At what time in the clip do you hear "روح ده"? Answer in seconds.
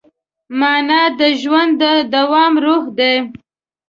2.65-3.13